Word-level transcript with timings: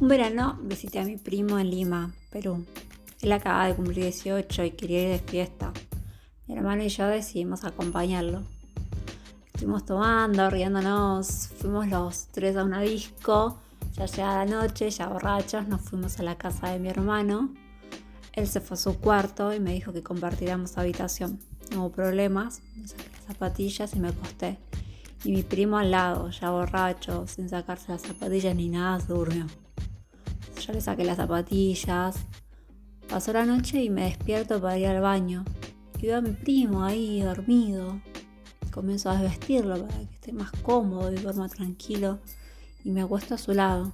Un 0.00 0.08
verano 0.08 0.58
visité 0.62 0.98
a 0.98 1.04
mi 1.04 1.18
primo 1.18 1.58
en 1.58 1.68
Lima, 1.68 2.10
Perú. 2.30 2.64
Él 3.20 3.32
acaba 3.32 3.66
de 3.66 3.74
cumplir 3.74 4.04
18 4.04 4.64
y 4.64 4.70
quería 4.70 5.02
ir 5.02 5.08
de 5.10 5.18
fiesta. 5.18 5.74
Mi 6.46 6.56
hermano 6.56 6.82
y 6.82 6.88
yo 6.88 7.06
decidimos 7.06 7.64
acompañarlo. 7.64 8.40
Estuvimos 9.52 9.84
tomando, 9.84 10.48
riéndonos, 10.48 11.50
fuimos 11.58 11.86
los 11.88 12.28
tres 12.28 12.56
a 12.56 12.64
una 12.64 12.80
disco. 12.80 13.58
Ya 13.92 14.06
llegada 14.06 14.46
la 14.46 14.50
noche, 14.62 14.88
ya 14.88 15.06
borrachos, 15.06 15.68
nos 15.68 15.82
fuimos 15.82 16.18
a 16.18 16.22
la 16.22 16.38
casa 16.38 16.70
de 16.70 16.78
mi 16.78 16.88
hermano. 16.88 17.52
Él 18.32 18.48
se 18.48 18.62
fue 18.62 18.76
a 18.76 18.78
su 18.78 18.98
cuarto 19.00 19.52
y 19.52 19.60
me 19.60 19.74
dijo 19.74 19.92
que 19.92 20.02
compartiéramos 20.02 20.78
habitación. 20.78 21.40
No 21.72 21.80
hubo 21.80 21.92
problemas, 21.92 22.62
me 22.74 22.88
saqué 22.88 23.04
las 23.12 23.24
zapatillas 23.26 23.94
y 23.94 24.00
me 24.00 24.08
acosté. 24.08 24.56
Y 25.24 25.32
mi 25.32 25.42
primo 25.42 25.76
al 25.76 25.90
lado, 25.90 26.30
ya 26.30 26.48
borracho, 26.48 27.26
sin 27.26 27.50
sacarse 27.50 27.92
las 27.92 28.00
zapatillas 28.00 28.56
ni 28.56 28.70
nada, 28.70 28.98
se 28.98 29.12
durmió. 29.12 29.44
Le 30.72 30.80
saqué 30.80 31.04
las 31.04 31.16
zapatillas. 31.16 32.14
Pasó 33.08 33.32
la 33.32 33.44
noche 33.44 33.82
y 33.82 33.90
me 33.90 34.04
despierto 34.04 34.60
para 34.60 34.78
ir 34.78 34.86
al 34.86 35.00
baño. 35.00 35.44
Y 35.98 36.06
veo 36.06 36.18
a 36.18 36.20
mi 36.20 36.30
primo 36.30 36.84
ahí 36.84 37.20
dormido. 37.22 38.00
Comienzo 38.72 39.10
a 39.10 39.20
desvestirlo 39.20 39.84
para 39.84 39.98
que 39.98 40.14
esté 40.14 40.32
más 40.32 40.52
cómodo 40.62 41.12
y 41.12 41.16
duerma 41.16 41.48
tranquilo. 41.48 42.20
Y 42.84 42.90
me 42.90 43.02
acuesto 43.02 43.34
a 43.34 43.38
su 43.38 43.52
lado. 43.52 43.92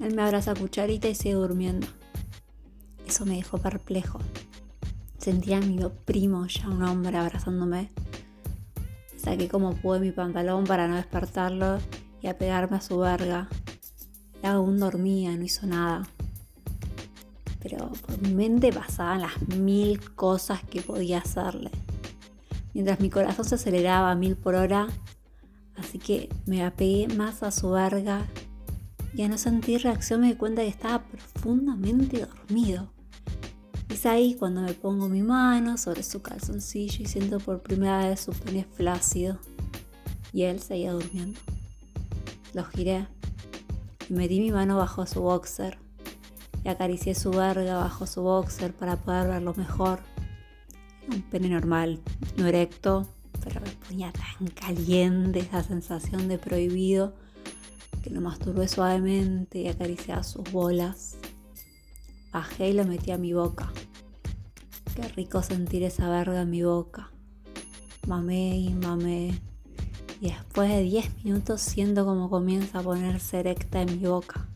Él 0.00 0.14
me 0.14 0.22
abraza 0.22 0.54
cucharita 0.54 1.08
y 1.08 1.14
sigue 1.14 1.34
durmiendo. 1.34 1.86
Eso 3.06 3.26
me 3.26 3.36
dejó 3.36 3.58
perplejo. 3.58 4.20
Sentía 5.18 5.58
a 5.58 5.60
mi 5.60 5.78
primo, 6.06 6.46
ya 6.46 6.68
un 6.68 6.82
hombre, 6.82 7.18
abrazándome. 7.18 7.90
Saqué 9.18 9.48
como 9.48 9.74
pude 9.74 10.00
mi 10.00 10.12
pantalón 10.12 10.64
para 10.64 10.88
no 10.88 10.96
despertarlo 10.96 11.78
y 12.22 12.28
a 12.28 12.38
pegarme 12.38 12.78
a 12.78 12.80
su 12.80 12.98
verga 12.98 13.48
aún 14.42 14.78
dormía, 14.78 15.36
no 15.36 15.44
hizo 15.44 15.66
nada. 15.66 16.08
Pero 17.60 17.92
por 18.06 18.20
mi 18.20 18.34
mente 18.34 18.72
pasaban 18.72 19.20
las 19.22 19.48
mil 19.56 20.00
cosas 20.14 20.62
que 20.64 20.82
podía 20.82 21.18
hacerle. 21.18 21.70
Mientras 22.74 23.00
mi 23.00 23.10
corazón 23.10 23.44
se 23.44 23.54
aceleraba 23.54 24.10
a 24.10 24.14
mil 24.14 24.36
por 24.36 24.54
hora, 24.54 24.88
así 25.76 25.98
que 25.98 26.28
me 26.46 26.64
apegué 26.64 27.08
más 27.14 27.42
a 27.42 27.50
su 27.50 27.70
verga 27.70 28.26
y 29.14 29.22
a 29.22 29.28
no 29.28 29.38
sentir 29.38 29.82
reacción 29.82 30.22
me 30.22 30.28
di 30.28 30.34
cuenta 30.34 30.62
que 30.62 30.68
estaba 30.68 31.04
profundamente 31.04 32.26
dormido. 32.26 32.90
Es 33.88 34.06
ahí 34.06 34.34
cuando 34.34 34.62
me 34.62 34.72
pongo 34.72 35.08
mi 35.08 35.22
mano 35.22 35.76
sobre 35.76 36.02
su 36.02 36.22
calzoncillo 36.22 37.02
y 37.02 37.06
siento 37.06 37.38
por 37.38 37.60
primera 37.60 38.08
vez 38.08 38.20
su 38.20 38.32
pene 38.32 38.64
flácido. 38.64 39.38
Y 40.32 40.44
él 40.44 40.60
seguía 40.60 40.92
durmiendo. 40.92 41.38
Lo 42.54 42.64
giré 42.64 43.06
metí 44.12 44.40
mi 44.40 44.50
mano 44.50 44.76
bajo 44.76 45.06
su 45.06 45.22
boxer 45.22 45.78
y 46.64 46.68
acaricié 46.68 47.14
su 47.14 47.30
verga 47.30 47.76
bajo 47.76 48.06
su 48.06 48.22
boxer 48.22 48.72
para 48.74 48.96
poder 48.96 49.28
verlo 49.28 49.54
mejor. 49.56 50.00
Era 51.02 51.16
un 51.16 51.22
pene 51.22 51.48
normal, 51.48 52.00
no 52.36 52.46
erecto, 52.46 53.08
pero 53.42 53.60
me 53.60 53.70
ponía 53.70 54.12
tan 54.12 54.48
caliente 54.48 55.40
esa 55.40 55.62
sensación 55.62 56.28
de 56.28 56.38
prohibido 56.38 57.14
que 58.02 58.10
lo 58.10 58.20
masturbé 58.20 58.68
suavemente 58.68 59.60
y 59.60 59.68
acaricié 59.68 60.14
a 60.14 60.22
sus 60.22 60.50
bolas. 60.52 61.16
Bajé 62.32 62.70
y 62.70 62.72
lo 62.72 62.84
metí 62.84 63.10
a 63.10 63.18
mi 63.18 63.32
boca. 63.32 63.72
Qué 64.94 65.08
rico 65.08 65.42
sentir 65.42 65.82
esa 65.84 66.08
verga 66.08 66.42
en 66.42 66.50
mi 66.50 66.62
boca. 66.62 67.10
Mamé 68.06 68.58
y 68.58 68.74
mamé 68.74 69.40
y 70.22 70.28
después 70.28 70.70
de 70.70 70.82
10 70.82 71.24
minutos 71.24 71.60
siento 71.60 72.04
como 72.04 72.30
comienza 72.30 72.78
a 72.78 72.82
ponerse 72.82 73.40
erecta 73.40 73.82
en 73.82 74.00
mi 74.00 74.06
boca. 74.06 74.46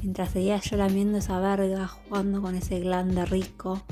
Mientras 0.00 0.30
seguía 0.30 0.60
yo 0.60 0.76
lamiendo 0.76 1.18
esa 1.18 1.40
verga, 1.40 1.88
jugando 1.88 2.40
con 2.40 2.54
ese 2.54 2.78
glande 2.78 3.26
rico, 3.26 3.82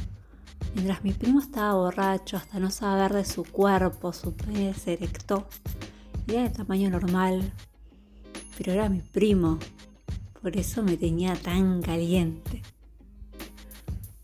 mientras 0.76 1.02
mi 1.02 1.12
primo 1.12 1.40
estaba 1.40 1.74
borracho 1.74 2.36
hasta 2.36 2.60
no 2.60 2.70
saber 2.70 3.12
de 3.12 3.24
su 3.24 3.42
cuerpo, 3.42 4.12
su 4.12 4.34
pene 4.34 4.72
se 4.72 4.92
erectó. 4.92 5.48
Era 6.28 6.44
de 6.44 6.50
tamaño 6.50 6.90
normal, 6.90 7.52
pero 8.56 8.70
era 8.70 8.88
mi 8.88 9.00
primo, 9.00 9.58
por 10.40 10.56
eso 10.56 10.84
me 10.84 10.96
tenía 10.96 11.34
tan 11.34 11.82
caliente. 11.82 12.62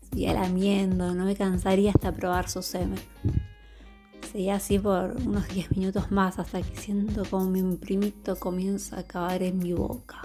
Seguía 0.09 0.33
lamiendo, 0.33 1.13
no 1.13 1.25
me 1.25 1.35
cansaría 1.35 1.91
hasta 1.91 2.13
probar 2.13 2.47
su 2.47 2.61
semen. 2.61 3.01
Seguía 4.35 4.55
así 4.55 4.79
por 4.79 5.15
unos 5.25 5.47
10 5.47 5.71
minutos 5.77 6.11
más 6.11 6.39
hasta 6.39 6.61
que 6.61 6.75
siento 6.75 7.23
como 7.23 7.45
mi 7.45 7.77
primito 7.77 8.37
comienza 8.37 8.99
a 8.99 9.03
cavar 9.03 9.41
en 9.43 9.59
mi 9.59 9.71
boca. 9.71 10.19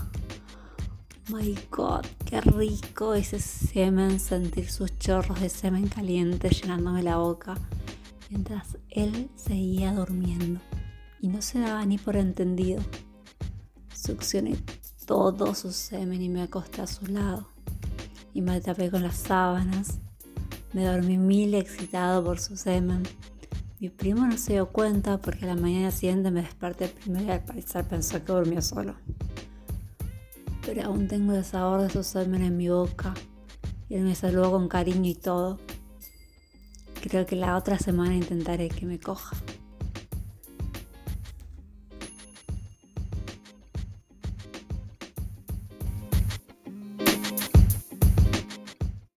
my 1.28 1.56
god, 1.70 2.04
qué 2.24 2.40
rico 2.40 3.14
ese 3.14 3.38
semen, 3.38 4.18
sentir 4.18 4.68
sus 4.68 4.98
chorros 4.98 5.40
de 5.40 5.48
semen 5.48 5.86
caliente 5.86 6.48
llenándome 6.48 7.04
la 7.04 7.18
boca 7.18 7.56
mientras 8.30 8.78
él 8.88 9.30
seguía 9.36 9.92
durmiendo 9.92 10.60
y 11.20 11.28
no 11.28 11.40
se 11.40 11.60
daba 11.60 11.86
ni 11.86 11.96
por 11.96 12.16
entendido. 12.16 12.82
Succioné 13.94 14.56
todo 15.06 15.54
su 15.54 15.70
semen 15.70 16.20
y 16.20 16.28
me 16.28 16.42
acosté 16.42 16.82
a 16.82 16.88
su 16.88 17.06
lado 17.06 17.46
y 18.34 18.42
me 18.42 18.60
tapé 18.60 18.90
con 18.90 19.04
las 19.04 19.18
sábanas. 19.18 20.00
Me 20.72 20.84
dormí 20.84 21.16
mil 21.16 21.54
excitado 21.54 22.24
por 22.24 22.40
su 22.40 22.56
semen 22.56 23.04
mi 23.80 23.88
primo 23.88 24.26
no 24.26 24.36
se 24.36 24.52
dio 24.52 24.68
cuenta 24.68 25.16
porque 25.22 25.46
a 25.46 25.48
la 25.48 25.56
mañana 25.56 25.90
siguiente 25.90 26.30
me 26.30 26.42
desperté 26.42 26.88
primero 26.88 27.24
y 27.24 27.30
al 27.30 27.42
parecer 27.42 27.88
pensó 27.88 28.22
que 28.22 28.30
durmió 28.30 28.60
solo. 28.60 28.94
Pero 30.66 30.84
aún 30.84 31.08
tengo 31.08 31.32
el 31.32 31.44
sabor 31.44 31.80
de 31.80 31.88
su 31.88 32.04
semen 32.04 32.42
en 32.42 32.58
mi 32.58 32.68
boca 32.68 33.14
y 33.88 33.94
él 33.94 34.02
me 34.02 34.14
saludó 34.14 34.50
con 34.50 34.68
cariño 34.68 35.08
y 35.08 35.14
todo. 35.14 35.58
Creo 37.00 37.24
que 37.24 37.36
la 37.36 37.56
otra 37.56 37.78
semana 37.78 38.14
intentaré 38.14 38.68
que 38.68 38.84
me 38.84 39.00
coja. 39.00 39.34